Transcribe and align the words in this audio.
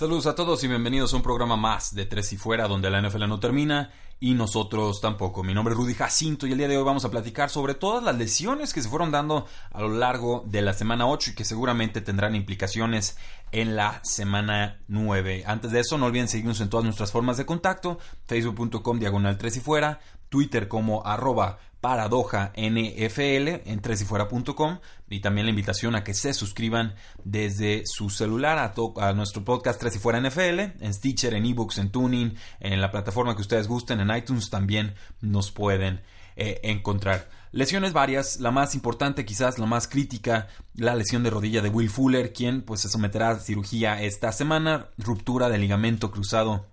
Saludos 0.00 0.24
a 0.24 0.34
todos 0.34 0.64
y 0.64 0.66
bienvenidos 0.66 1.12
a 1.12 1.16
un 1.16 1.22
programa 1.22 1.56
más 1.56 1.94
de 1.94 2.06
Tres 2.06 2.32
y 2.32 2.38
Fuera 2.38 2.66
donde 2.66 2.88
la 2.88 3.02
NFL 3.02 3.28
no 3.28 3.38
termina 3.38 3.90
y 4.18 4.32
nosotros 4.32 4.98
tampoco. 5.02 5.42
Mi 5.42 5.52
nombre 5.52 5.74
es 5.74 5.78
Rudy 5.78 5.92
Jacinto 5.92 6.46
y 6.46 6.52
el 6.52 6.56
día 6.56 6.68
de 6.68 6.78
hoy 6.78 6.84
vamos 6.84 7.04
a 7.04 7.10
platicar 7.10 7.50
sobre 7.50 7.74
todas 7.74 8.02
las 8.02 8.16
lesiones 8.16 8.72
que 8.72 8.80
se 8.80 8.88
fueron 8.88 9.10
dando 9.10 9.46
a 9.70 9.82
lo 9.82 9.90
largo 9.90 10.42
de 10.46 10.62
la 10.62 10.72
semana 10.72 11.06
8 11.06 11.32
y 11.32 11.34
que 11.34 11.44
seguramente 11.44 12.00
tendrán 12.00 12.34
implicaciones 12.34 13.18
en 13.52 13.76
la 13.76 14.00
semana 14.02 14.80
9. 14.88 15.44
Antes 15.46 15.70
de 15.70 15.80
eso, 15.80 15.98
no 15.98 16.06
olviden 16.06 16.28
seguirnos 16.28 16.62
en 16.62 16.70
todas 16.70 16.84
nuestras 16.84 17.12
formas 17.12 17.36
de 17.36 17.44
contacto, 17.44 17.98
facebook.com 18.26 18.98
diagonal 18.98 19.36
3 19.36 19.58
y 19.58 19.60
fuera, 19.60 20.00
Twitter 20.30 20.68
como 20.68 21.04
arroba 21.04 21.58
paradoja 21.80 22.52
NFL 22.56 23.68
en 23.68 23.80
tresyfuera.com 23.80 24.78
y 25.08 25.20
también 25.20 25.46
la 25.46 25.50
invitación 25.50 25.94
a 25.94 26.04
que 26.04 26.14
se 26.14 26.32
suscriban 26.34 26.94
desde 27.24 27.82
su 27.86 28.10
celular 28.10 28.58
a, 28.58 28.74
a 29.08 29.12
nuestro 29.12 29.44
podcast 29.44 29.80
Tres 29.80 29.96
y 29.96 29.98
Fuera 29.98 30.20
NFL, 30.20 30.60
en 30.80 30.94
Stitcher, 30.94 31.34
en 31.34 31.46
eBooks, 31.46 31.78
en 31.78 31.90
Tuning, 31.90 32.34
en 32.60 32.80
la 32.80 32.90
plataforma 32.90 33.34
que 33.34 33.42
ustedes 33.42 33.66
gusten, 33.66 34.00
en 34.00 34.14
iTunes 34.14 34.50
también 34.50 34.94
nos 35.20 35.50
pueden 35.50 36.02
eh, 36.36 36.60
encontrar. 36.62 37.28
Lesiones 37.52 37.92
varias, 37.92 38.38
la 38.38 38.52
más 38.52 38.74
importante 38.74 39.24
quizás, 39.24 39.58
la 39.58 39.66
más 39.66 39.88
crítica, 39.88 40.46
la 40.76 40.94
lesión 40.94 41.24
de 41.24 41.30
rodilla 41.30 41.62
de 41.62 41.68
Will 41.68 41.90
Fuller, 41.90 42.32
quien 42.32 42.62
pues 42.62 42.82
se 42.82 42.88
someterá 42.88 43.30
a 43.30 43.40
cirugía 43.40 44.00
esta 44.00 44.30
semana, 44.30 44.86
ruptura 44.98 45.48
del 45.48 45.62
ligamento 45.62 46.12
cruzado 46.12 46.69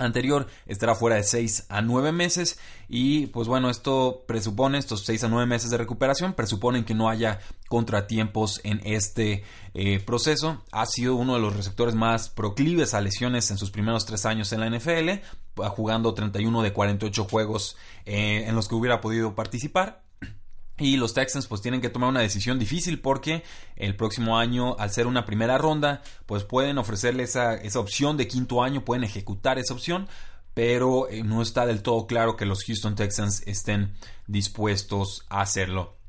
anterior 0.00 0.46
estará 0.66 0.94
fuera 0.94 1.16
de 1.16 1.22
6 1.22 1.66
a 1.68 1.82
9 1.82 2.12
meses 2.12 2.58
y 2.88 3.26
pues 3.28 3.46
bueno 3.46 3.70
esto 3.70 4.24
presupone 4.26 4.78
estos 4.78 5.04
6 5.04 5.24
a 5.24 5.28
9 5.28 5.46
meses 5.46 5.70
de 5.70 5.78
recuperación 5.78 6.32
presuponen 6.32 6.84
que 6.84 6.94
no 6.94 7.08
haya 7.08 7.40
contratiempos 7.68 8.60
en 8.64 8.80
este 8.84 9.44
eh, 9.74 10.00
proceso. 10.00 10.62
Ha 10.72 10.86
sido 10.86 11.14
uno 11.14 11.34
de 11.34 11.40
los 11.40 11.54
receptores 11.54 11.94
más 11.94 12.28
proclives 12.28 12.94
a 12.94 13.00
lesiones 13.00 13.50
en 13.50 13.58
sus 13.58 13.70
primeros 13.70 14.06
3 14.06 14.26
años 14.26 14.52
en 14.52 14.60
la 14.60 14.70
NFL 14.70 15.22
jugando 15.68 16.14
31 16.14 16.62
de 16.62 16.72
48 16.72 17.24
juegos 17.24 17.76
eh, 18.06 18.44
en 18.46 18.54
los 18.54 18.68
que 18.68 18.74
hubiera 18.74 19.00
podido 19.00 19.34
participar 19.34 20.02
y 20.80 20.96
los 20.96 21.12
Texans 21.12 21.46
pues 21.46 21.60
tienen 21.60 21.82
que 21.82 21.90
tomar 21.90 22.08
una 22.08 22.20
decisión 22.20 22.58
difícil 22.58 23.00
porque 23.00 23.44
el 23.76 23.94
próximo 23.94 24.38
año, 24.38 24.76
al 24.78 24.90
ser 24.90 25.06
una 25.06 25.26
primera 25.26 25.58
ronda, 25.58 26.02
pues 26.26 26.42
pueden 26.44 26.78
ofrecerle 26.78 27.22
esa, 27.22 27.54
esa 27.54 27.78
opción 27.78 28.16
de 28.16 28.26
quinto 28.26 28.62
año, 28.62 28.84
pueden 28.84 29.04
ejecutar 29.04 29.58
esa 29.58 29.74
opción, 29.74 30.08
pero 30.54 31.08
eh, 31.10 31.22
no 31.22 31.42
está 31.42 31.66
del 31.66 31.82
todo 31.82 32.06
claro 32.06 32.36
que 32.36 32.46
los 32.46 32.64
Houston 32.64 32.96
Texans 32.96 33.42
estén 33.46 33.92
dispuestos 34.26 35.26
a 35.28 35.42
hacerlo. 35.42 35.99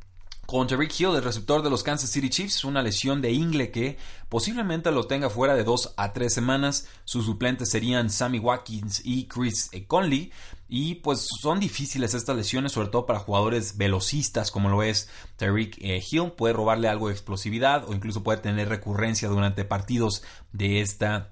Con 0.52 0.68
Tariq 0.68 1.00
Hill, 1.00 1.16
el 1.16 1.24
receptor 1.24 1.64
de 1.64 1.70
los 1.70 1.82
Kansas 1.82 2.10
City 2.10 2.30
Chiefs, 2.30 2.66
una 2.66 2.82
lesión 2.84 3.22
de 3.22 3.32
ingle 3.32 3.72
que 3.72 3.98
posiblemente 4.28 4.92
lo 4.92 5.08
tenga 5.08 5.30
fuera 5.30 5.56
de 5.56 5.64
dos 5.64 5.94
a 5.96 6.12
tres 6.12 6.34
semanas. 6.34 6.90
Sus 7.06 7.26
suplentes 7.26 7.70
serían 7.70 8.10
Sammy 8.10 8.38
Watkins 8.38 9.02
y 9.06 9.28
Chris 9.28 9.72
Conley. 9.88 10.34
Y 10.68 10.96
pues 10.96 11.26
son 11.40 11.62
difíciles 11.62 12.14
estas 12.14 12.36
lesiones, 12.36 12.74
sobre 12.74 12.90
todo 12.90 13.06
para 13.06 13.20
jugadores 13.20 13.78
velocistas 13.78 14.52
como 14.52 14.68
lo 14.68 14.84
es 14.84 15.08
Tariq 15.38 15.78
eh, 15.80 16.04
Hill. 16.12 16.34
Puede 16.34 16.54
robarle 16.54 16.90
algo 16.90 17.08
de 17.08 17.14
explosividad 17.14 17.88
o 17.88 17.94
incluso 17.94 18.22
puede 18.22 18.40
tener 18.40 18.68
recurrencia 18.68 19.30
durante 19.30 19.64
partidos 19.64 20.22
de 20.52 20.82
esta 20.82 21.32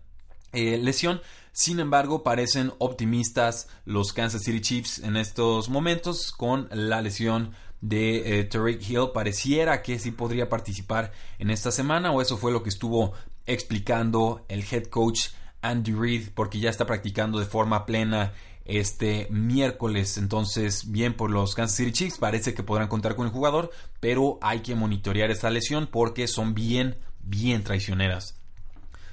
eh, 0.54 0.78
lesión. 0.78 1.20
Sin 1.52 1.82
embargo, 1.82 2.24
parecen 2.24 2.72
optimistas 2.78 3.68
los 3.84 4.14
Kansas 4.14 4.44
City 4.44 4.62
Chiefs 4.62 5.00
en 5.00 5.18
estos 5.18 5.68
momentos 5.68 6.32
con 6.32 6.70
la 6.72 7.02
lesión 7.02 7.54
de 7.82 8.40
eh, 8.40 8.44
Tariq 8.44 8.90
Hill 8.90 9.10
pareciera 9.14 9.82
que 9.82 10.00
sí 10.00 10.12
podría 10.12 10.50
participar 10.50 11.12
en 11.38 11.50
esta 11.50 11.72
semana 11.72 12.12
o 12.12 12.22
eso 12.22 12.38
fue 12.38 12.52
lo 12.52 12.64
que 12.64 12.70
estuvo 12.70 13.14
explicando 13.46 14.46
el 14.50 14.64
head 14.70 14.86
coach 14.86 15.30
Andy 15.62 15.94
Reid 15.94 16.30
porque 16.34 16.60
ya 16.60 16.70
está 16.70 16.86
practicando 16.86 17.40
de 17.40 17.46
forma 17.46 17.86
plena 17.86 18.34
este 18.66 19.28
miércoles. 19.32 20.18
Entonces 20.18 20.92
bien 20.92 21.16
por 21.16 21.32
los 21.32 21.56
Kansas 21.56 21.78
City 21.78 21.92
Chiefs 21.92 22.18
parece 22.18 22.54
que 22.54 22.64
podrán 22.64 22.88
contar 22.88 23.16
con 23.16 23.26
el 23.26 23.32
jugador 23.32 23.72
pero 24.00 24.38
hay 24.42 24.60
que 24.60 24.76
monitorear 24.76 25.32
esta 25.32 25.50
lesión 25.50 25.88
porque 25.92 26.28
son 26.28 26.54
bien 26.54 26.98
bien 27.22 27.64
traicioneras 27.64 28.39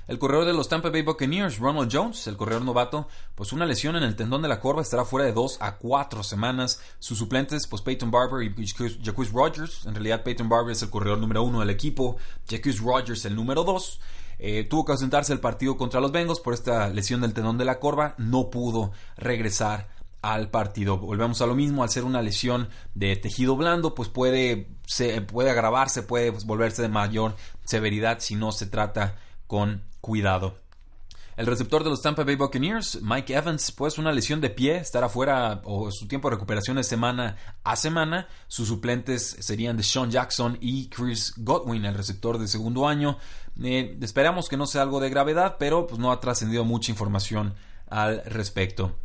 el 0.09 0.19
corredor 0.19 0.45
de 0.45 0.53
los 0.53 0.69
Tampa 0.69 0.91
Bay 0.91 1.03
Buccaneers, 1.03 1.59
Ronald 1.59 1.91
Jones, 1.93 2.27
el 2.29 2.37
corredor 2.37 2.63
novato, 2.63 3.09
pues 3.35 3.53
una 3.53 3.67
lesión 3.67 3.97
en 3.97 4.05
el 4.05 4.15
tendón 4.15 4.43
de 4.43 4.49
la 4.49 4.61
corva 4.61 4.83
estará 4.83 5.05
fuera 5.05 5.27
de 5.27 5.33
dos 5.33 5.59
a 5.61 5.77
cuatro 5.77 6.23
semanas. 6.23 6.81
Sus 6.99 7.19
suplentes, 7.19 7.67
pues 7.67 7.83
Peyton 7.83 8.11
Barber 8.11 8.43
y 8.43 8.67
Jacquizz 8.67 9.33
Rogers. 9.33 9.85
En 9.85 9.95
realidad, 9.95 10.23
Peyton 10.23 10.49
Barber 10.49 10.73
es 10.73 10.83
el 10.83 10.91
corredor 10.91 11.19
número 11.19 11.43
uno 11.43 11.61
del 11.61 11.71
equipo, 11.71 12.17
Jacquizz 12.49 12.81
Rogers 12.81 13.25
el 13.25 13.35
número 13.35 13.65
dos. 13.65 14.01
Eh, 14.39 14.65
tuvo 14.65 14.85
que 14.85 14.93
ausentarse 14.93 15.33
el 15.33 15.41
partido 15.41 15.77
contra 15.77 16.01
los 16.01 16.13
Bengals 16.13 16.41
por 16.41 16.55
esta 16.55 16.89
lesión 16.89 17.23
del 17.23 17.35
tendón 17.35 17.59
de 17.59 17.65
la 17.65 17.81
corva. 17.81 18.15
No 18.19 18.51
pudo 18.51 18.93
regresar 19.17 19.89
al 20.23 20.51
partido. 20.51 20.99
Volvemos 20.99 21.41
a 21.41 21.47
lo 21.47 21.55
mismo, 21.55 21.83
al 21.83 21.91
ser 21.91 22.05
una 22.05 22.23
lesión 22.23 22.69
de 22.95 23.17
tejido 23.17 23.57
blando, 23.57 23.95
pues 23.95 24.09
puede, 24.09 24.69
se, 24.87 25.21
puede 25.23 25.51
agravarse, 25.51 26.03
puede 26.03 26.33
pues, 26.33 26.45
volverse 26.45 26.83
de 26.83 26.89
mayor 26.89 27.37
severidad 27.65 28.19
si 28.21 28.35
no 28.35 28.53
se 28.53 28.67
trata 28.67 29.17
con 29.47 29.83
cuidado. 30.01 30.67
El 31.37 31.45
receptor 31.45 31.85
de 31.85 31.91
los 31.91 32.01
Tampa 32.01 32.25
Bay 32.25 32.35
Buccaneers, 32.35 33.03
Mike 33.03 33.35
Evans, 33.35 33.71
pues 33.71 33.99
una 33.99 34.11
lesión 34.11 34.41
de 34.41 34.49
pie, 34.49 34.79
estará 34.79 35.11
fuera 35.11 35.61
o 35.65 35.91
su 35.91 36.09
tiempo 36.09 36.31
de 36.31 36.37
recuperación 36.37 36.79
es 36.79 36.89
semana 36.89 37.37
a 37.63 37.77
semana. 37.77 38.27
Sus 38.49 38.69
suplentes 38.69 39.37
serían 39.41 39.77
de 39.77 39.83
Sean 39.83 40.11
Jackson 40.11 40.57
y 40.63 40.89
Chris 40.89 41.35
Godwin, 41.37 41.85
el 41.85 41.95
receptor 41.95 42.39
de 42.39 42.49
segundo 42.49 42.89
año. 42.89 43.19
Eh, 43.63 43.99
esperamos 44.01 44.49
que 44.49 44.57
no 44.57 44.67
sea 44.67 44.81
algo 44.81 44.99
de 44.99 45.11
gravedad, 45.11 45.57
pero 45.59 45.87
pues 45.87 46.01
no 46.01 46.11
ha 46.11 46.21
trascendido 46.21 46.65
mucha 46.65 46.91
información 46.91 47.55
al 47.87 48.25
respecto. 48.25 48.97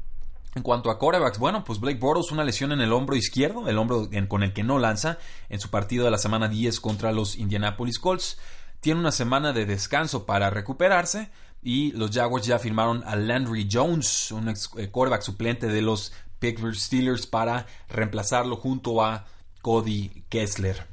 En 0.55 0.63
cuanto 0.63 0.89
a 0.89 0.99
corebacks, 0.99 1.37
bueno, 1.37 1.65
pues 1.65 1.81
Blake 1.81 1.99
Bortles 1.99 2.31
una 2.31 2.45
lesión 2.45 2.71
en 2.71 2.79
el 2.79 2.93
hombro 2.93 3.17
izquierdo, 3.17 3.67
el 3.67 3.77
hombro 3.77 4.09
con 4.29 4.43
el 4.43 4.53
que 4.53 4.63
no 4.63 4.79
lanza 4.79 5.17
en 5.49 5.59
su 5.59 5.69
partido 5.69 6.05
de 6.05 6.11
la 6.11 6.17
semana 6.17 6.47
10 6.47 6.79
contra 6.79 7.11
los 7.11 7.37
Indianapolis 7.37 7.99
Colts 7.99 8.37
tiene 8.81 8.99
una 8.99 9.11
semana 9.11 9.53
de 9.53 9.65
descanso 9.65 10.25
para 10.25 10.49
recuperarse 10.49 11.29
y 11.61 11.91
los 11.91 12.11
Jaguars 12.11 12.45
ya 12.45 12.59
firmaron 12.59 13.03
a 13.05 13.15
Landry 13.15 13.69
Jones, 13.71 14.31
un 14.31 14.49
eh, 14.49 14.89
quarterback 14.89 15.21
suplente 15.21 15.67
de 15.67 15.81
los 15.81 16.11
Pittsburgh 16.39 16.75
Steelers 16.75 17.27
para 17.27 17.67
reemplazarlo 17.87 18.57
junto 18.57 19.03
a 19.03 19.25
Cody 19.61 20.25
Kessler. 20.27 20.87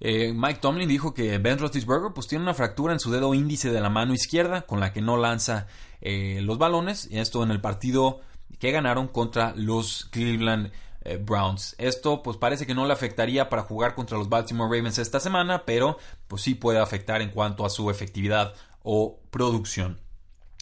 Eh, 0.00 0.32
Mike 0.34 0.60
Tomlin 0.60 0.88
dijo 0.88 1.14
que 1.14 1.38
Ben 1.38 1.58
Roethlisberger 1.58 2.12
pues 2.12 2.26
tiene 2.26 2.42
una 2.42 2.54
fractura 2.54 2.92
en 2.92 3.00
su 3.00 3.10
dedo 3.10 3.34
índice 3.34 3.70
de 3.70 3.80
la 3.80 3.90
mano 3.90 4.12
izquierda 4.12 4.62
con 4.62 4.80
la 4.80 4.92
que 4.92 5.00
no 5.00 5.16
lanza 5.16 5.66
eh, 6.00 6.40
los 6.42 6.58
balones 6.58 7.08
y 7.10 7.18
esto 7.18 7.42
en 7.42 7.50
el 7.50 7.60
partido 7.60 8.20
que 8.58 8.70
ganaron 8.72 9.08
contra 9.08 9.54
los 9.56 10.06
Cleveland 10.10 10.72
eh, 11.02 11.16
Browns. 11.16 11.74
Esto 11.78 12.22
pues 12.22 12.36
parece 12.36 12.66
que 12.66 12.74
no 12.74 12.86
le 12.86 12.92
afectaría 12.92 13.48
para 13.48 13.62
jugar 13.62 13.94
contra 13.94 14.18
los 14.18 14.28
Baltimore 14.28 14.74
Ravens 14.74 14.98
esta 14.98 15.20
semana, 15.20 15.64
pero 15.64 15.98
pues 16.26 16.42
sí 16.42 16.54
puede 16.54 16.78
afectar 16.78 17.22
en 17.22 17.30
cuanto 17.30 17.64
a 17.64 17.70
su 17.70 17.90
efectividad 17.90 18.54
o 18.82 19.20
producción. 19.30 20.00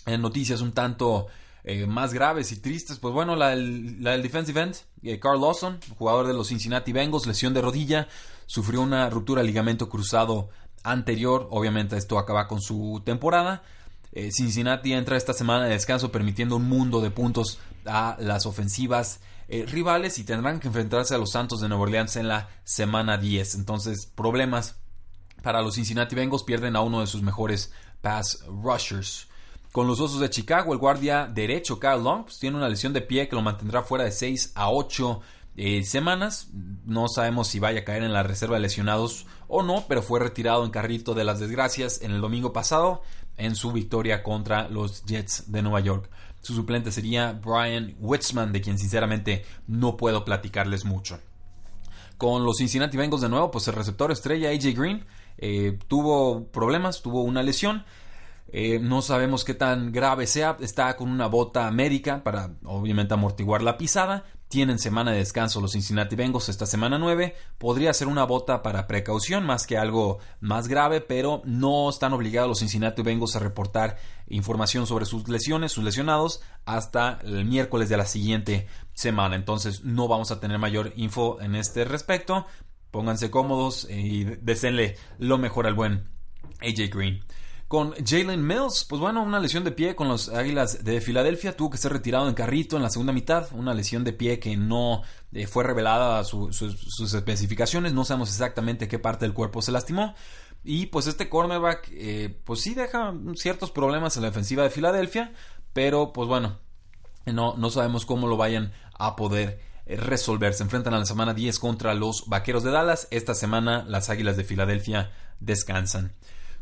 En 0.07 0.23
noticias 0.23 0.61
un 0.61 0.73
tanto 0.73 1.27
eh, 1.65 1.87
más 1.87 2.15
graves 2.15 2.53
y 2.53 2.61
tristes, 2.61 2.99
pues 2.99 3.13
bueno, 3.13 3.35
la 3.35 3.51
del, 3.51 4.23
defensive 4.23 4.61
end, 4.61 4.77
eh, 5.03 5.19
Carl 5.19 5.41
Lawson, 5.41 5.81
jugador 5.99 6.29
de 6.29 6.33
los 6.33 6.49
Cincinnati 6.49 6.93
Bengals, 6.93 7.27
lesión 7.27 7.55
de 7.55 7.61
rodilla, 7.61 8.07
sufrió 8.47 8.83
una 8.83 9.11
ruptura 9.11 9.43
de 9.43 9.49
ligamento 9.49 9.89
cruzado 9.89 10.49
anterior, 10.85 11.49
obviamente 11.51 11.97
esto 11.97 12.21
acaba 12.21 12.47
con 12.47 12.61
su 12.61 13.03
temporada. 13.05 13.65
Cincinnati 14.13 14.93
entra 14.93 15.17
esta 15.17 15.33
semana 15.33 15.65
de 15.65 15.73
descanso 15.73 16.11
permitiendo 16.11 16.57
un 16.57 16.69
mundo 16.69 17.01
de 17.01 17.11
puntos 17.11 17.59
a 17.85 18.17
las 18.19 18.47
ofensivas 18.47 19.21
eh, 19.49 19.65
rivales 19.67 20.19
y 20.19 20.25
tendrán 20.25 20.59
que 20.59 20.69
enfrentarse 20.69 21.15
a 21.15 21.19
los 21.19 21.31
Santos 21.31 21.61
de 21.61 21.69
Nueva 21.69 21.85
Orleans 21.85 22.17
en 22.17 22.29
la 22.29 22.49
semana 22.65 23.17
10. 23.17 23.55
Entonces, 23.55 24.07
problemas 24.07 24.77
para 25.43 25.63
los 25.63 25.77
Cincinnati 25.77 26.17
Bengals, 26.17 26.43
pierden 26.43 26.75
a 26.75 26.81
uno 26.81 27.01
de 27.01 27.07
sus 27.07 27.23
mejores 27.23 27.73
pass 28.01 28.45
rushers. 28.49 29.29
Con 29.71 29.87
los 29.87 30.01
Osos 30.01 30.21
de 30.21 30.31
Chicago, 30.31 30.73
el 30.73 30.79
guardia 30.79 31.27
derecho 31.27 31.79
Kyle 31.79 32.03
Long 32.03 32.25
pues, 32.25 32.41
tiene 32.41 32.57
una 32.57 32.69
lesión 32.69 32.93
de 32.93 33.03
pie 33.03 33.29
que 33.29 33.37
lo 33.37 33.43
mantendrá 33.43 33.83
fuera 33.83 34.05
de 34.05 34.11
6 34.11 34.53
a 34.57 34.71
8 34.71 35.21
eh, 35.57 35.85
semanas. 35.85 36.49
No 36.85 37.07
sabemos 37.09 37.47
si 37.47 37.61
vaya 37.61 37.81
a 37.81 37.85
caer 37.85 38.03
en 38.03 38.13
la 38.13 38.25
reserva 38.25 38.57
de 38.57 38.63
lesionados 38.63 39.27
o 39.47 39.63
no, 39.63 39.85
pero 39.87 40.03
fue 40.03 40.19
retirado 40.19 40.65
en 40.65 40.73
carrito 40.73 41.15
de 41.15 41.23
las 41.23 41.39
desgracias 41.39 42.03
en 42.03 42.11
el 42.11 42.21
domingo 42.21 42.53
pasado 42.53 43.03
en 43.37 43.55
su 43.55 43.73
victoria 43.73 44.23
contra 44.23 44.69
los 44.69 45.05
Jets 45.05 45.51
de 45.51 45.63
Nueva 45.63 45.81
York. 45.81 46.11
Su 46.41 46.55
suplente 46.55 46.93
sería 46.93 47.33
Brian 47.33 47.95
Witzman, 47.99 48.53
de 48.53 48.61
quien 48.61 48.79
sinceramente 48.79 49.45
no 49.67 49.97
puedo 49.97 50.25
platicarles 50.25 50.85
mucho. 50.85 51.19
Con 52.19 52.45
los 52.45 52.59
Cincinnati 52.59 52.97
Bengals 52.97 53.23
de 53.23 53.29
nuevo, 53.29 53.51
pues 53.51 53.69
el 53.69 53.75
receptor 53.75 54.11
estrella 54.11 54.51
AJ 54.51 54.75
Green 54.75 55.05
eh, 55.39 55.79
tuvo 55.89 56.47
problemas, 56.47 57.03
tuvo 57.03 57.23
una 57.23 57.43
lesión. 57.43 57.85
Eh, 58.53 58.79
no 58.79 59.03
sabemos 59.03 59.45
qué 59.45 59.55
tan 59.55 59.93
grave 59.93 60.27
sea. 60.27 60.57
Está 60.61 60.97
con 60.97 61.11
una 61.11 61.27
bota 61.27 61.71
médica 61.71 62.23
para 62.23 62.53
obviamente 62.65 63.15
amortiguar 63.15 63.63
la 63.63 63.77
pisada. 63.77 64.25
Tienen 64.49 64.79
semana 64.79 65.11
de 65.11 65.19
descanso 65.19 65.61
los 65.61 65.73
Cincinnati 65.73 66.15
Bengals 66.15 66.49
esta 66.49 66.67
semana 66.67 66.99
9. 66.99 67.35
Podría 67.59 67.93
ser 67.93 68.07
una 68.07 68.23
bota 68.23 68.63
para 68.63 68.87
precaución 68.87 69.45
más 69.45 69.67
que 69.67 69.77
algo 69.77 70.19
más 70.41 70.69
grave, 70.69 71.01
pero 71.01 71.43
no 71.45 71.91
están 71.91 72.13
obligados 72.13 72.49
los 72.49 72.61
Cincinnati 72.61 73.03
Bengals 73.03 73.35
a 73.35 73.41
reportar 73.41 73.97
información 74.29 74.87
sobre 74.87 75.05
sus 75.05 75.29
lesiones, 75.29 75.73
sus 75.73 75.83
lesionados, 75.83 76.43
hasta 76.65 77.19
el 77.25 77.45
miércoles 77.45 77.89
de 77.89 77.97
la 77.97 78.07
siguiente 78.07 78.69
semana. 78.95 79.35
Entonces 79.35 79.83
no 79.83 80.07
vamos 80.07 80.31
a 80.31 80.39
tener 80.39 80.61
mayor 80.61 80.93
info 80.95 81.41
en 81.41 81.57
este 81.57 81.85
respecto. 81.85 82.47
Pónganse 82.93 83.33
cómodos 83.33 83.89
y 83.91 84.23
deseenle 84.25 84.97
lo 85.19 85.39
mejor 85.39 85.67
al 85.67 85.75
buen 85.75 86.09
AJ 86.61 86.89
Green. 86.95 87.25
Con 87.69 87.95
Jalen 87.95 88.47
Mills, 88.47 88.85
pues 88.89 89.01
bueno, 89.01 89.25
una 89.25 89.41
lesión 89.41 89.65
de 89.65 89.73
pie 89.73 89.97
con 89.97 90.07
los 90.07 90.29
Águilas 90.29 90.85
de 90.85 91.01
Filadelfia. 91.01 91.57
Tuvo 91.57 91.71
que 91.71 91.79
ser 91.79 91.93
retirado 91.93 92.29
en 92.29 92.35
carrito 92.35 92.77
en 92.77 92.83
la 92.85 92.91
segunda 92.91 93.13
mitad. 93.13 93.49
Una 93.53 93.75
lesión 93.75 94.05
de 94.05 94.13
pie 94.13 94.39
que 94.39 94.57
no 94.57 95.03
eh, 95.33 95.49
fue 95.49 95.65
revelada 95.65 96.23
sus 96.23 97.13
especificaciones. 97.13 97.93
No 97.93 98.05
sabemos 98.05 98.31
exactamente 98.31 98.87
qué 98.87 99.01
parte 99.01 99.25
del 99.25 99.35
cuerpo 99.35 99.63
se 99.63 99.73
lastimó. 99.73 100.15
Y 100.63 100.87
pues 100.87 101.09
este 101.09 101.29
cornerback, 101.29 101.89
eh, 101.91 102.41
pues 102.45 102.61
sí 102.61 102.75
deja 102.75 103.13
ciertos 103.35 103.73
problemas 103.73 104.17
en 104.17 104.23
la 104.23 104.29
defensiva 104.29 104.63
de 104.63 104.71
Filadelfia. 104.71 105.33
Pero 105.73 106.13
pues 106.13 106.29
bueno, 106.29 106.61
no, 107.25 107.57
no 107.57 107.71
sabemos 107.71 108.07
cómo 108.07 108.29
lo 108.29 108.37
vayan 108.37 108.73
a 108.97 109.17
poder 109.17 109.61
eh, 109.87 109.97
resolver. 109.97 110.55
Se 110.55 110.63
enfrentan 110.63 110.95
a 110.95 111.01
la 111.01 111.07
semana 111.07 111.35
10 111.35 111.59
contra 111.59 111.95
los 111.95 112.29
Vaqueros 112.29 112.63
de 112.63 112.71
Dallas. 112.71 113.09
Esta 113.11 113.35
semana 113.35 113.85
las 113.89 114.09
Águilas 114.09 114.37
de 114.37 114.45
Filadelfia 114.45 115.11
descansan. 115.41 116.15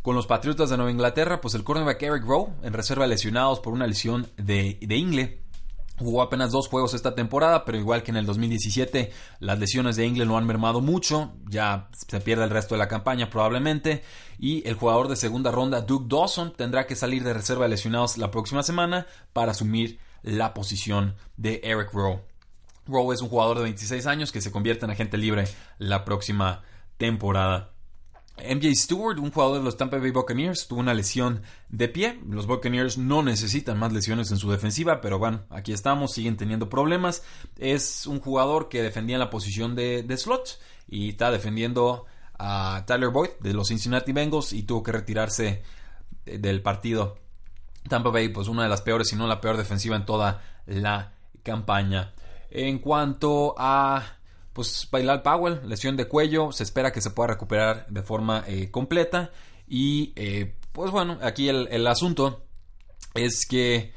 Con 0.05 0.15
los 0.15 0.27
Patriotas 0.27 0.69
de 0.69 0.77
Nueva 0.77 0.93
Inglaterra, 0.93 1.41
pues 1.41 1.55
el 1.55 1.65
cornerback 1.65 2.03
Eric 2.03 2.25
Rowe, 2.25 2.53
en 2.62 2.75
reserva 2.75 3.06
lesionados 3.06 3.61
por 3.61 3.73
una 3.73 3.87
lesión 3.87 4.29
de, 4.37 4.79
de 4.83 4.97
ingle, 4.97 5.41
Jugó 5.97 6.21
apenas 6.21 6.51
dos 6.51 6.69
juegos 6.69 6.93
esta 6.93 7.15
temporada, 7.15 7.65
pero 7.65 7.79
igual 7.79 8.03
que 8.03 8.11
en 8.11 8.19
el 8.19 8.27
2017, 8.27 9.12
las 9.39 9.59
lesiones 9.59 9.95
de 9.97 10.05
Ingle 10.05 10.27
no 10.27 10.37
han 10.37 10.45
mermado 10.45 10.81
mucho. 10.81 11.33
Ya 11.49 11.89
se 11.93 12.21
pierde 12.21 12.45
el 12.45 12.51
resto 12.51 12.75
de 12.75 12.81
la 12.81 12.89
campaña 12.89 13.31
probablemente. 13.31 14.03
Y 14.39 14.67
el 14.69 14.75
jugador 14.75 15.06
de 15.06 15.17
segunda 15.17 15.53
ronda, 15.53 15.83
Duke 15.83 16.06
Dawson, 16.09 16.53
tendrá 16.53 16.89
que 16.89 16.97
salir 16.97 17.23
de 17.23 17.33
reserva 17.33 17.65
de 17.65 17.71
lesionados 17.71 18.19
la 18.19 18.33
próxima 18.33 18.65
semana 18.65 19.06
para 19.33 19.53
asumir 19.53 20.01
la 20.23 20.53
posición 20.53 21.15
de 21.37 21.61
Eric 21.62 21.93
Rowe. 21.93 22.21
Rowe 22.87 23.15
es 23.15 23.23
un 23.23 23.29
jugador 23.29 23.59
de 23.59 23.62
26 23.62 24.05
años 24.06 24.33
que 24.33 24.41
se 24.41 24.51
convierte 24.51 24.85
en 24.85 24.91
agente 24.91 25.17
libre 25.17 25.45
la 25.79 26.05
próxima 26.05 26.62
temporada. 26.99 27.74
MJ 28.36 28.75
Stewart, 28.75 29.19
un 29.19 29.31
jugador 29.31 29.58
de 29.58 29.64
los 29.64 29.76
Tampa 29.76 29.98
Bay 29.98 30.10
Buccaneers, 30.10 30.66
tuvo 30.66 30.81
una 30.81 30.92
lesión 30.92 31.42
de 31.69 31.88
pie. 31.88 32.20
Los 32.28 32.46
Buccaneers 32.46 32.98
no 32.98 33.22
necesitan 33.22 33.78
más 33.78 33.92
lesiones 33.92 34.31
en 34.32 34.38
su 34.38 34.50
defensiva, 34.50 35.00
pero 35.00 35.19
bueno, 35.19 35.42
aquí 35.50 35.72
estamos, 35.72 36.12
siguen 36.12 36.36
teniendo 36.36 36.69
problemas. 36.69 37.22
Es 37.58 38.06
un 38.06 38.19
jugador 38.19 38.69
que 38.69 38.82
defendía 38.82 39.16
en 39.16 39.20
la 39.20 39.31
posición 39.31 39.76
de, 39.76 40.04
slot 40.16 40.58
y 40.88 41.10
está 41.10 41.31
defendiendo 41.31 42.06
a 42.36 42.82
Tyler 42.86 43.10
Boyd 43.10 43.31
de 43.38 43.54
los 43.54 43.69
Cincinnati 43.69 44.12
Bengals 44.12 44.52
y 44.52 44.64
tuvo 44.64 44.82
que 44.82 44.92
retirarse 44.92 45.62
del 46.25 46.60
partido. 46.60 47.19
Tampa 47.88 48.10
Bay, 48.10 48.31
pues 48.31 48.48
una 48.48 48.64
de 48.64 48.69
las 48.69 48.82
peores, 48.82 49.08
si 49.08 49.16
no 49.16 49.28
la 49.28 49.40
peor 49.40 49.56
defensiva 49.56 49.94
en 49.94 50.06
toda 50.06 50.42
la 50.66 51.12
campaña. 51.44 52.12
En 52.50 52.81
cuanto 52.81 53.54
a 53.56 54.16
pues 54.55 54.89
Bailal 54.91 55.21
Powell, 55.21 55.61
lesión 55.69 55.97
de 55.97 56.06
cuello, 56.06 56.53
se 56.53 56.62
espera 56.62 56.93
que 56.93 57.01
se 57.01 57.11
pueda 57.11 57.31
recuperar 57.31 57.87
de 57.91 58.03
forma 58.03 58.45
eh, 58.47 58.71
completa. 58.71 59.33
Y 59.67 60.12
eh, 60.15 60.55
pues 60.71 60.93
bueno, 60.93 61.19
aquí 61.23 61.49
el, 61.49 61.87
asunto 61.89 62.45
es 63.15 63.47
que, 63.51 63.93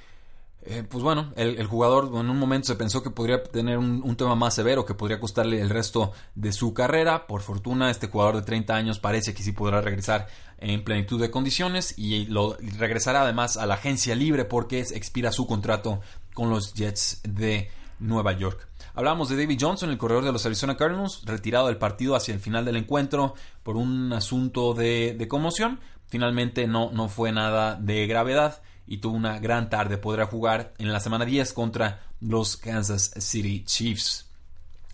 eh, 0.64 0.84
pues 0.90 1.04
bueno, 1.04 1.32
el, 1.36 1.64
jugador 1.68 2.06
en 2.06 2.30
un 2.32 2.40
momento 2.40 2.68
se 2.68 2.76
pensó 2.76 3.04
que 3.04 3.12
podría 3.12 3.44
tener 3.44 3.78
un, 3.78 4.16
tema 4.16 4.34
más 4.34 4.56
severo, 4.56 4.84
que 4.84 4.96
podría 4.96 5.20
costarle 5.20 5.62
el 5.62 5.70
resto 5.70 6.12
de 6.34 6.52
su 6.52 6.74
carrera. 6.74 7.28
Por 7.28 7.42
fortuna, 7.42 7.92
este 7.92 8.08
jugador 8.08 8.38
de 8.38 8.42
30 8.42 8.74
años 8.74 8.98
parece 8.98 9.36
que 9.36 9.44
sí 9.44 9.52
podrá 9.52 9.82
regresar 9.82 10.28
en 10.58 10.84
plenitud 10.84 11.22
de 11.22 11.30
condiciones 11.30 11.94
y 12.00 12.26
lo 12.26 12.58
regresará 12.80 13.22
además 13.22 13.58
a 13.58 13.68
la 13.68 13.76
agencia 13.76 14.16
libre 14.16 14.44
porque 14.44 14.80
expira 14.80 15.32
su 15.32 15.46
contrato 15.46 16.02
con 16.34 16.50
los 16.50 16.74
Jets 16.74 17.22
de 17.24 17.70
Nueva 18.00 18.34
York. 18.34 18.68
Hablamos 18.94 19.30
de 19.30 19.38
David 19.38 19.60
Johnson, 19.62 19.90
el 19.90 19.98
corredor 19.98 20.26
de 20.26 20.32
los 20.32 20.46
Arizona 20.46 20.78
Cardinals, 20.78 21.22
retirado 21.26 21.68
del 21.68 21.78
partido 21.78 22.16
hacia 22.16 22.34
el 22.34 22.40
final 22.40 22.66
del 22.66 22.78
encuentro 22.78 23.36
por 23.64 23.78
un 23.78 24.12
asunto 24.14 24.74
de, 24.74 25.26
conmoción. 25.30 25.80
Finalmente 26.08 26.68
no, 26.68 26.92
no 26.92 27.10
fue 27.10 27.32
nada 27.32 27.76
de 27.76 28.08
gravedad 28.08 28.62
y 28.88 28.98
tuvo 28.98 29.16
una 29.16 29.40
gran 29.40 29.70
tarde. 29.70 29.98
Podrá 29.98 30.26
jugar 30.26 30.74
en 30.78 30.92
la 30.92 31.00
semana 31.00 31.26
10 31.26 31.54
contra 31.54 32.02
los 32.22 32.58
Kansas 32.58 33.12
City 33.18 33.64
Chiefs. 33.66 34.26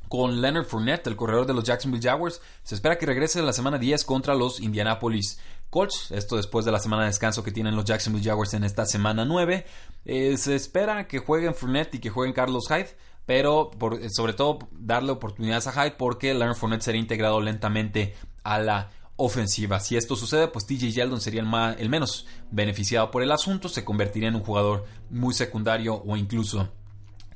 Con 0.09 0.41
Leonard 0.41 0.65
Fournette, 0.65 1.07
el 1.07 1.15
corredor 1.15 1.45
de 1.45 1.53
los 1.53 1.63
Jacksonville 1.63 2.03
Jaguars, 2.03 2.41
se 2.63 2.75
espera 2.75 2.97
que 2.97 3.05
regrese 3.05 3.41
la 3.41 3.53
semana 3.53 3.77
10 3.77 4.03
contra 4.05 4.35
los 4.35 4.59
Indianapolis 4.59 5.39
Colts. 5.73 6.11
Esto 6.11 6.37
después 6.37 6.65
de 6.65 6.71
la 6.71 6.79
semana 6.79 7.01
de 7.01 7.07
descanso 7.07 7.43
que 7.43 7.51
tienen 7.51 7.75
los 7.75 7.83
Jacksonville 7.83 8.23
Jaguars 8.23 8.53
en 8.53 8.63
esta 8.63 8.85
semana 8.85 9.25
9. 9.25 9.65
Eh, 10.05 10.37
se 10.37 10.53
espera 10.53 11.07
que 11.07 11.17
jueguen 11.17 11.55
Fournette 11.55 11.95
y 11.95 11.99
que 11.99 12.11
jueguen 12.11 12.33
Carlos 12.33 12.67
Hyde 12.69 12.95
pero 13.25 13.71
sobre 14.09 14.33
todo 14.33 14.59
darle 14.71 15.11
oportunidades 15.11 15.65
a 15.67 15.71
Hyde 15.71 15.95
porque 15.97 16.33
Leonard 16.33 16.57
Fournette 16.57 16.83
sería 16.83 17.01
integrado 17.01 17.41
lentamente 17.41 18.15
a 18.43 18.59
la 18.59 18.91
ofensiva. 19.15 19.79
Si 19.79 19.95
esto 19.95 20.15
sucede, 20.15 20.47
pues 20.49 20.65
TJ 20.65 20.91
Yeldon 20.91 21.21
sería 21.21 21.41
el, 21.41 21.79
el 21.79 21.89
menos 21.89 22.27
beneficiado 22.51 23.11
por 23.11 23.23
el 23.23 23.31
asunto, 23.31 23.69
se 23.69 23.85
convertiría 23.85 24.29
en 24.29 24.35
un 24.35 24.43
jugador 24.43 24.85
muy 25.09 25.33
secundario 25.33 26.03
o 26.05 26.17
incluso 26.17 26.69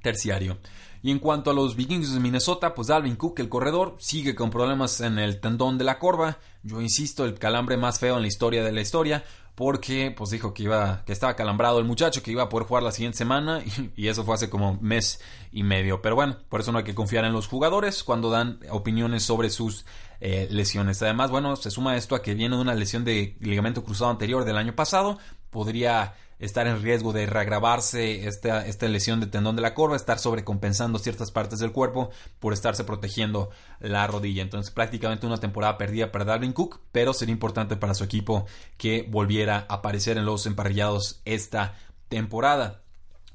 terciario. 0.02 0.58
Y 1.02 1.12
en 1.12 1.20
cuanto 1.20 1.52
a 1.52 1.54
los 1.54 1.76
Vikings 1.76 2.14
de 2.14 2.20
Minnesota, 2.20 2.74
pues 2.74 2.88
Dalvin 2.88 3.16
Cook, 3.16 3.40
el 3.40 3.50
corredor, 3.50 3.96
sigue 4.00 4.36
con 4.36 4.50
problemas 4.50 5.00
en 5.02 5.20
el 5.20 5.40
tendón 5.40 5.78
de 5.78 5.84
la 5.84 6.00
corva. 6.00 6.40
Yo 6.64 6.82
insisto, 6.82 7.24
el 7.24 7.36
calambre 7.36 7.78
más 7.78 8.00
feo 8.00 8.16
en 8.16 8.24
la 8.24 8.28
historia 8.28 8.64
de 8.64 8.72
la 8.72 8.82
historia 8.82 9.24
porque 9.58 10.14
pues 10.16 10.30
dijo 10.30 10.54
que 10.54 10.62
iba 10.62 11.02
que 11.04 11.12
estaba 11.12 11.36
calambrado 11.36 11.80
el 11.80 11.86
muchacho 11.86 12.22
que 12.22 12.30
iba 12.30 12.44
a 12.44 12.50
poder 12.50 12.68
jugar 12.68 12.84
la 12.84 12.92
siguiente 12.92 13.18
semana 13.18 13.60
y, 13.96 14.08
eso 14.08 14.24
fue 14.24 14.36
hace 14.36 14.52
como 14.52 14.78
mes 14.82 15.20
y 15.52 15.64
medio 15.64 16.00
pero 16.00 16.14
bueno 16.14 16.38
por 16.48 16.62
eso 16.62 16.72
no 16.72 16.78
hay 16.78 16.84
que 16.84 16.94
confiar 16.94 17.26
en 17.26 17.34
los 17.34 17.48
jugadores 17.48 18.04
cuando 18.04 18.30
dan 18.30 18.60
opiniones 18.70 19.24
sobre 19.24 19.50
sus 19.50 19.84
eh, 20.22 20.48
lesiones 20.52 21.02
además 21.02 21.32
bueno 21.32 21.56
se 21.56 21.72
suma 21.72 21.98
esto 21.98 22.14
a 22.14 22.22
que 22.22 22.36
viene 22.36 22.56
de 22.56 22.62
una 22.62 22.76
lesión 22.76 23.04
de 23.04 23.36
ligamento 23.40 23.84
cruzado 23.84 24.12
anterior 24.12 24.46
del 24.46 24.58
año 24.58 24.76
pasado 24.76 25.18
podría 25.58 26.14
estar 26.38 26.68
en 26.68 26.84
riesgo 26.84 27.14
de 27.14 27.26
reagravarse 27.26 28.28
esta, 28.28 28.68
esta 28.68 28.88
lesión 28.88 29.20
de 29.20 29.26
tendón 29.26 29.56
de 29.56 29.64
la 29.64 29.74
corva, 29.74 29.96
estar 29.96 30.20
sobrecompensando 30.20 31.00
ciertas 31.00 31.32
partes 31.32 31.58
del 31.58 31.72
cuerpo 31.72 32.12
por 32.40 32.54
estarse 32.54 32.84
protegiendo 32.84 33.50
la 33.80 34.06
rodilla. 34.06 34.44
Entonces 34.44 34.72
prácticamente 34.72 35.26
una 35.26 35.40
temporada 35.40 35.80
perdida 35.80 36.12
para 36.12 36.26
Darwin 36.26 36.54
Cook, 36.54 36.80
pero 36.92 37.12
sería 37.12 37.34
importante 37.34 37.76
para 37.76 37.96
su 37.96 38.04
equipo 38.04 38.46
que 38.78 39.04
volviera 39.10 39.66
a 39.68 39.78
aparecer 39.78 40.20
en 40.20 40.26
los 40.26 40.46
emparrillados 40.46 41.22
esta 41.26 41.74
temporada 42.08 42.84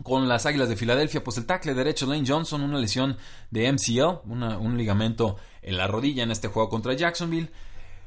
con 0.05 0.29
las 0.29 0.47
Águilas 0.47 0.69
de 0.69 0.77
Filadelfia, 0.77 1.25
pues 1.25 1.39
el 1.39 1.47
tackle 1.47 1.75
derecho 1.75 2.07
Lane 2.07 2.25
Johnson, 2.25 2.63
una 2.63 2.79
lesión 2.79 3.17
de 3.51 3.73
MCL, 3.73 4.31
un 4.31 4.79
ligamento 4.79 5.39
en 5.61 5.77
la 5.77 5.89
rodilla 5.89 6.23
en 6.23 6.31
este 6.31 6.47
juego 6.47 6.69
contra 6.69 6.95
Jacksonville. 6.95 7.51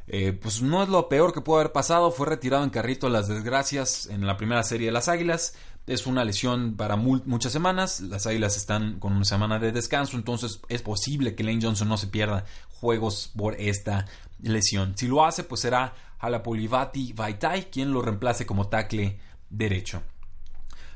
Eh, 0.07 0.33
pues 0.33 0.61
no 0.61 0.83
es 0.83 0.89
lo 0.89 1.09
peor 1.09 1.33
que 1.33 1.41
pudo 1.41 1.57
haber 1.57 1.71
pasado. 1.71 2.11
Fue 2.11 2.27
retirado 2.27 2.63
en 2.63 2.69
carrito 2.69 3.09
las 3.09 3.27
desgracias 3.27 4.07
en 4.07 4.25
la 4.25 4.37
primera 4.37 4.63
serie 4.63 4.87
de 4.87 4.93
las 4.93 5.07
Águilas. 5.07 5.55
Es 5.87 6.05
una 6.07 6.23
lesión 6.23 6.75
para 6.75 6.95
muchas 6.95 7.51
semanas. 7.51 8.01
Las 8.01 8.27
Águilas 8.27 8.57
están 8.57 8.99
con 8.99 9.13
una 9.13 9.25
semana 9.25 9.59
de 9.59 9.71
descanso. 9.71 10.17
Entonces 10.17 10.61
es 10.69 10.81
posible 10.81 11.35
que 11.35 11.43
Lane 11.43 11.59
Johnson 11.61 11.87
no 11.87 11.97
se 11.97 12.07
pierda 12.07 12.45
juegos 12.69 13.31
por 13.35 13.59
esta 13.59 14.05
lesión. 14.41 14.93
Si 14.95 15.07
lo 15.07 15.25
hace, 15.25 15.43
pues 15.43 15.61
será 15.61 15.93
Halapolivati 16.19 17.13
Vaitai 17.13 17.69
quien 17.69 17.91
lo 17.91 18.01
reemplace 18.01 18.45
como 18.45 18.67
tackle 18.67 19.19
derecho 19.49 20.01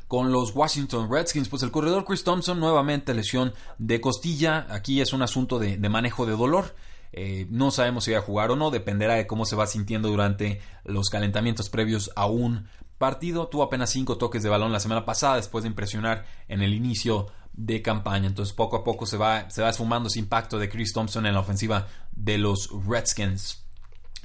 con 0.08 0.32
los 0.32 0.56
Washington 0.56 1.08
Redskins. 1.12 1.50
Pues 1.50 1.62
el 1.62 1.70
corredor 1.70 2.04
Chris 2.04 2.24
Thompson 2.24 2.60
nuevamente 2.60 3.14
lesión 3.14 3.54
de 3.78 4.02
costilla. 4.02 4.66
Aquí 4.72 5.02
es 5.02 5.14
un 5.14 5.22
asunto 5.22 5.60
de 5.60 5.78
manejo 5.90 6.26
de 6.26 6.36
dolor. 6.36 6.74
Eh, 7.12 7.48
no 7.50 7.72
sabemos 7.72 8.04
si 8.04 8.12
va 8.12 8.20
a 8.20 8.24
jugar 8.24 8.52
o 8.52 8.56
no, 8.56 8.72
dependerá 8.72 9.16
de 9.16 9.28
cómo 9.28 9.46
se 9.46 9.56
va 9.56 9.68
sintiendo 9.68 10.10
durante 10.10 10.62
los 10.84 11.10
calentamientos 11.10 11.70
previos 11.70 12.12
a 12.16 12.26
un 12.26 12.68
partido. 12.98 13.48
Tuvo 13.48 13.64
apenas 13.64 13.90
cinco 13.90 14.18
toques 14.18 14.44
de 14.44 14.50
balón 14.50 14.72
la 14.72 14.80
semana 14.80 15.06
pasada 15.06 15.38
después 15.38 15.64
de 15.64 15.70
impresionar 15.70 16.26
en 16.48 16.62
el 16.62 16.74
inicio 16.74 17.28
de 17.54 17.82
campaña. 17.82 18.28
Entonces 18.28 18.54
poco 18.54 18.78
a 18.78 18.84
poco 18.84 19.06
se 19.06 19.18
va, 19.18 19.50
se 19.50 19.62
va 19.62 19.70
esfumando 19.70 20.08
ese 20.08 20.20
impacto 20.20 20.60
de 20.60 20.70
Chris 20.70 20.94
Thompson 20.94 21.26
en 21.26 21.34
la 21.34 21.40
ofensiva 21.40 21.88
de 22.12 22.38
los 22.38 22.70
Redskins. 22.88 23.66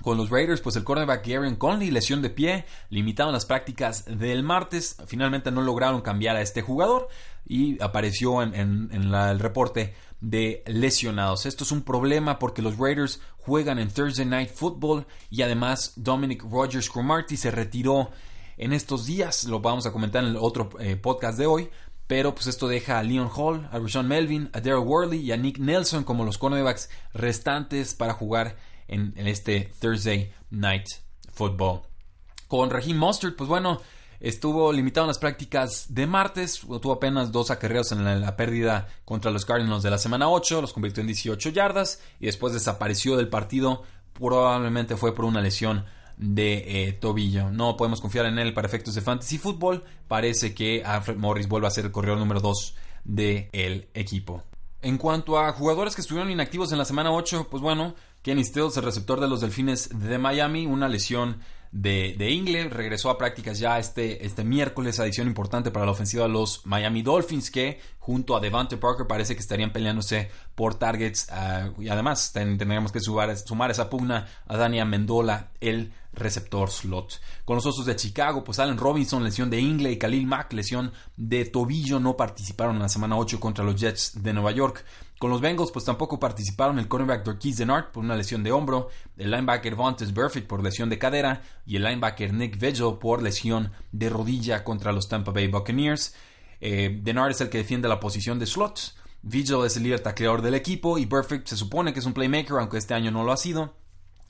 Con 0.02 0.18
los 0.18 0.28
Raiders, 0.28 0.60
pues 0.60 0.76
el 0.76 0.84
cornerback 0.84 1.26
Aaron 1.28 1.54
Conley, 1.54 1.90
lesión 1.90 2.20
de 2.20 2.28
pie, 2.28 2.66
limitaron 2.90 3.32
las 3.32 3.46
prácticas 3.46 4.04
del 4.06 4.42
martes. 4.42 4.96
Finalmente 5.06 5.52
no 5.52 5.62
lograron 5.62 6.02
cambiar 6.02 6.36
a 6.36 6.42
este 6.42 6.62
jugador 6.62 7.08
y 7.46 7.80
apareció 7.82 8.42
en, 8.42 8.90
el 8.92 9.38
reporte 9.38 9.94
de 10.24 10.62
lesionados. 10.66 11.44
Esto 11.44 11.64
es 11.64 11.72
un 11.72 11.82
problema 11.82 12.38
porque 12.38 12.62
los 12.62 12.78
Raiders 12.78 13.20
juegan 13.36 13.78
en 13.78 13.90
Thursday 13.90 14.24
Night 14.24 14.50
Football 14.50 15.06
y 15.30 15.42
además 15.42 15.92
Dominic 15.96 16.42
Rogers 16.42 16.88
Cromartie 16.88 17.36
se 17.36 17.50
retiró 17.50 18.10
en 18.56 18.72
estos 18.72 19.04
días. 19.04 19.44
Lo 19.44 19.60
vamos 19.60 19.86
a 19.86 19.92
comentar 19.92 20.24
en 20.24 20.30
el 20.30 20.36
otro 20.36 20.70
eh, 20.80 20.96
podcast 20.96 21.38
de 21.38 21.46
hoy. 21.46 21.70
Pero 22.06 22.34
pues 22.34 22.46
esto 22.48 22.68
deja 22.68 22.98
a 22.98 23.02
Leon 23.02 23.30
Hall, 23.34 23.66
a 23.72 23.78
Rashawn 23.78 24.06
Melvin, 24.06 24.50
a 24.52 24.60
Daryl 24.60 24.84
Worley 24.84 25.20
y 25.20 25.32
a 25.32 25.38
Nick 25.38 25.58
Nelson 25.58 26.04
como 26.04 26.24
los 26.24 26.36
cornerbacks 26.36 26.90
restantes 27.14 27.94
para 27.94 28.12
jugar 28.12 28.56
en, 28.88 29.14
este 29.26 29.72
Thursday 29.80 30.32
Night 30.50 30.86
Football. 31.32 31.80
Con 32.46 32.68
Raheem 32.68 32.98
Mustard, 32.98 33.36
pues 33.36 33.48
bueno, 33.48 33.80
estuvo 34.24 34.72
limitado 34.72 35.04
en 35.04 35.08
las 35.08 35.18
prácticas 35.18 35.94
de 35.94 36.06
martes, 36.06 36.60
tuvo 36.60 36.92
apenas 36.92 37.30
dos 37.30 37.50
acarreos 37.50 37.92
en 37.92 38.04
la, 38.04 38.36
pérdida 38.36 38.88
contra 39.04 39.30
los 39.30 39.44
Cardinals 39.44 39.82
de 39.82 39.90
la 39.90 39.98
semana 39.98 40.30
8, 40.30 40.62
los 40.62 40.72
convirtió 40.72 41.02
en 41.02 41.08
18 41.08 41.50
yardas 41.50 42.00
y 42.20 42.26
después 42.26 42.54
desapareció 42.54 43.18
del 43.18 43.28
partido, 43.28 43.82
probablemente 44.14 44.96
fue 44.96 45.14
por 45.14 45.26
una 45.26 45.42
lesión 45.42 45.84
de 46.16 46.86
eh, 46.86 46.92
tobillo. 46.94 47.50
No 47.50 47.76
podemos 47.76 48.00
confiar 48.00 48.24
en 48.24 48.38
él 48.38 48.54
para 48.54 48.66
efectos 48.66 48.94
de 48.94 49.02
fantasy 49.02 49.36
football. 49.36 49.84
Parece 50.08 50.54
que 50.54 50.82
Alfred 50.84 51.16
Morris 51.16 51.46
vuelve 51.46 51.66
a 51.66 51.70
ser 51.70 51.84
el 51.84 51.92
corredor 51.92 52.18
número 52.18 52.40
2 52.40 52.76
del 53.04 53.88
equipo. 53.92 54.42
En 54.80 54.96
cuanto 54.96 55.38
a 55.38 55.52
jugadores 55.52 55.94
que 55.94 56.00
estuvieron 56.00 56.30
inactivos 56.30 56.72
en 56.72 56.78
la 56.78 56.84
semana 56.86 57.12
8, 57.12 57.48
pues 57.50 57.62
bueno, 57.62 57.94
Kenny 58.22 58.44
Stills, 58.44 58.76
el 58.78 58.84
receptor 58.84 59.20
de 59.20 59.28
los 59.28 59.42
Delfines 59.42 59.90
de 59.92 60.18
Miami, 60.18 60.66
una 60.66 60.88
lesión 60.88 61.40
de, 61.74 62.14
de 62.16 62.30
Ingle, 62.30 62.68
regresó 62.68 63.10
a 63.10 63.18
prácticas 63.18 63.58
ya 63.58 63.80
este, 63.80 64.24
este 64.24 64.44
miércoles, 64.44 65.00
adición 65.00 65.26
importante 65.26 65.72
para 65.72 65.84
la 65.84 65.90
ofensiva 65.90 66.22
de 66.22 66.28
los 66.30 66.64
Miami 66.64 67.02
Dolphins, 67.02 67.50
que 67.50 67.80
junto 68.04 68.36
a 68.36 68.40
Devante 68.40 68.76
Parker 68.76 69.06
parece 69.06 69.34
que 69.34 69.40
estarían 69.40 69.72
peleándose 69.72 70.30
por 70.54 70.74
targets, 70.74 71.26
ah, 71.30 71.70
y 71.78 71.88
además 71.88 72.32
tendríamos 72.34 72.92
que 72.92 73.00
sumar, 73.00 73.30
esa 73.70 73.88
pugna 73.88 74.26
a 74.46 74.58
Dania 74.58 74.84
Mendola, 74.84 75.48
el 75.58 75.90
receptor 76.12 76.70
slot. 76.70 77.18
Con 77.46 77.56
los 77.56 77.64
Osos 77.64 77.86
de 77.86 77.96
Chicago, 77.96 78.44
pues 78.44 78.58
Allen 78.58 78.76
Robinson, 78.76 79.24
lesión 79.24 79.48
de 79.48 79.58
Ingle 79.58 79.92
y 79.92 79.98
Khalil 79.98 80.26
Mack, 80.26 80.52
lesión 80.52 80.92
de 81.16 81.46
tobillo, 81.46 81.98
no 81.98 82.14
participaron 82.14 82.76
en 82.76 82.82
la 82.82 82.90
semana 82.90 83.16
8 83.16 83.40
contra 83.40 83.64
los 83.64 83.74
Jets 83.74 84.22
de 84.22 84.34
Nueva 84.34 84.52
York. 84.52 84.84
Con 85.18 85.30
los 85.30 85.40
Bengals, 85.40 85.70
pues 85.70 85.86
tampoco 85.86 86.20
participaron 86.20 86.78
el 86.78 86.88
cornerback 86.88 87.24
Dorkeys 87.24 87.56
Denard 87.56 87.90
por 87.90 88.04
una 88.04 88.16
lesión 88.16 88.42
de 88.42 88.52
hombro, 88.52 88.90
el 89.16 89.30
linebacker 89.30 89.74
Vontaze 89.74 90.12
Burfict 90.12 90.46
por 90.46 90.62
lesión 90.62 90.90
de 90.90 90.98
cadera 90.98 91.40
y 91.64 91.76
el 91.76 91.84
linebacker 91.84 92.34
Nick 92.34 92.58
Vigil 92.58 92.98
por 93.00 93.22
lesión 93.22 93.72
de 93.92 94.10
rodilla 94.10 94.62
contra 94.62 94.92
los 94.92 95.08
Tampa 95.08 95.32
Bay 95.32 95.46
Buccaneers. 95.46 96.14
Eh, 96.66 96.98
Denard 97.02 97.32
es 97.32 97.42
el 97.42 97.50
que 97.50 97.58
defiende 97.58 97.88
la 97.88 98.00
posición 98.00 98.38
de 98.38 98.46
slots. 98.46 98.96
Vigil 99.20 99.66
es 99.66 99.76
el 99.76 99.82
líder 99.82 100.00
tacleador 100.00 100.40
del 100.40 100.54
equipo 100.54 100.96
y 100.96 101.04
Burfict 101.04 101.46
se 101.46 101.58
supone 101.58 101.92
que 101.92 101.98
es 101.98 102.06
un 102.06 102.14
playmaker, 102.14 102.56
aunque 102.58 102.78
este 102.78 102.94
año 102.94 103.10
no 103.10 103.22
lo 103.22 103.32
ha 103.32 103.36
sido. 103.36 103.74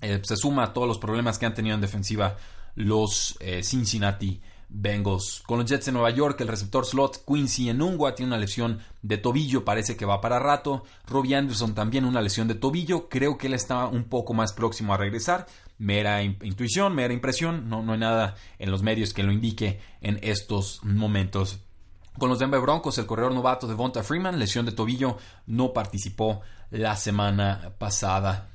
Eh, 0.00 0.20
se 0.24 0.36
suma 0.36 0.64
a 0.64 0.72
todos 0.72 0.88
los 0.88 0.98
problemas 0.98 1.38
que 1.38 1.46
han 1.46 1.54
tenido 1.54 1.76
en 1.76 1.80
defensiva 1.80 2.36
los 2.74 3.36
eh, 3.38 3.62
Cincinnati 3.62 4.40
Bengals. 4.68 5.44
Con 5.46 5.60
los 5.60 5.70
Jets 5.70 5.86
de 5.86 5.92
Nueva 5.92 6.10
York, 6.10 6.40
el 6.40 6.48
receptor 6.48 6.84
slot 6.84 7.24
Quincy 7.24 7.68
Enungua 7.68 8.16
tiene 8.16 8.30
una 8.30 8.40
lesión 8.40 8.80
de 9.00 9.16
tobillo, 9.16 9.64
parece 9.64 9.96
que 9.96 10.04
va 10.04 10.20
para 10.20 10.40
rato. 10.40 10.82
Robbie 11.06 11.36
Anderson 11.36 11.76
también 11.76 12.04
una 12.04 12.20
lesión 12.20 12.48
de 12.48 12.56
tobillo, 12.56 13.08
creo 13.08 13.38
que 13.38 13.46
él 13.46 13.54
está 13.54 13.86
un 13.86 14.04
poco 14.04 14.34
más 14.34 14.52
próximo 14.52 14.92
a 14.92 14.96
regresar. 14.96 15.46
Mera 15.78 16.20
intuición, 16.24 16.96
mera 16.96 17.14
impresión, 17.14 17.68
no, 17.68 17.84
no 17.84 17.92
hay 17.92 17.98
nada 18.00 18.34
en 18.58 18.72
los 18.72 18.82
medios 18.82 19.14
que 19.14 19.22
lo 19.22 19.30
indique 19.30 19.78
en 20.00 20.18
estos 20.22 20.82
momentos. 20.82 21.63
Con 22.18 22.28
los 22.28 22.38
Denver 22.38 22.60
Broncos, 22.60 22.96
el 22.98 23.06
corredor 23.06 23.34
novato 23.34 23.66
de 23.66 23.74
Vonta 23.74 24.04
Freeman, 24.04 24.38
lesión 24.38 24.64
de 24.64 24.72
tobillo, 24.72 25.16
no 25.46 25.72
participó 25.72 26.42
la 26.70 26.94
semana 26.94 27.72
pasada. 27.78 28.50